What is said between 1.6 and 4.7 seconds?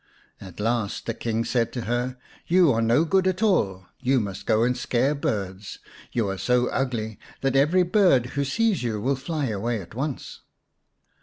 to her," You are no good at all; you must go